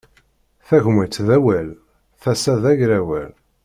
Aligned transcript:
Tagmat 0.67 1.15
d 1.27 1.29
awal, 1.37 1.69
tasa 2.21 2.53
d 2.63 2.65
agrawal. 2.71 3.31